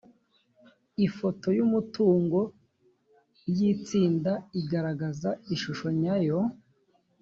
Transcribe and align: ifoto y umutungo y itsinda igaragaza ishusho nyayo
ifoto 1.05 1.47
y 1.57 1.61
umutungo 1.67 2.39
y 3.57 3.59
itsinda 3.71 4.31
igaragaza 4.61 5.29
ishusho 5.53 5.87
nyayo 6.01 6.39